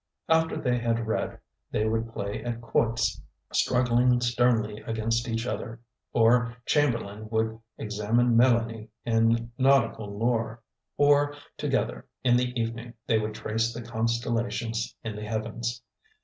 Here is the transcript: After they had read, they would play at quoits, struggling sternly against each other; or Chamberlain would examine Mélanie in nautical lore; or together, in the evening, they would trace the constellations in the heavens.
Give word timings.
After 0.29 0.57
they 0.59 0.79
had 0.79 1.05
read, 1.05 1.37
they 1.69 1.85
would 1.85 2.11
play 2.11 2.43
at 2.43 2.59
quoits, 2.59 3.21
struggling 3.53 4.19
sternly 4.19 4.79
against 4.79 5.27
each 5.27 5.45
other; 5.45 5.79
or 6.11 6.57
Chamberlain 6.65 7.29
would 7.29 7.59
examine 7.77 8.35
Mélanie 8.35 8.89
in 9.05 9.51
nautical 9.59 10.17
lore; 10.17 10.63
or 10.97 11.35
together, 11.55 12.07
in 12.23 12.35
the 12.35 12.49
evening, 12.59 12.95
they 13.05 13.19
would 13.19 13.35
trace 13.35 13.71
the 13.75 13.83
constellations 13.83 14.95
in 15.03 15.15
the 15.15 15.23
heavens. 15.25 15.83